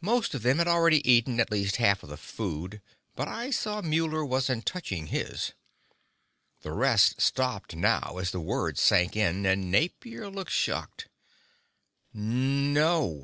Most 0.00 0.32
of 0.32 0.42
them 0.42 0.58
had 0.58 0.68
already 0.68 1.00
eaten 1.10 1.40
at 1.40 1.50
least 1.50 1.78
half 1.78 2.04
of 2.04 2.08
the 2.08 2.16
food, 2.16 2.80
but 3.16 3.26
I 3.26 3.50
saw 3.50 3.82
Muller 3.82 4.24
wasn't 4.24 4.64
touching 4.64 5.08
his. 5.08 5.54
The 6.62 6.70
rest 6.70 7.20
stopped 7.20 7.74
now, 7.74 8.18
as 8.20 8.30
the 8.30 8.38
words 8.38 8.80
sank 8.80 9.16
in, 9.16 9.44
and 9.44 9.68
Napier 9.72 10.30
looked 10.30 10.52
shocked. 10.52 11.08
"No!" 12.14 13.14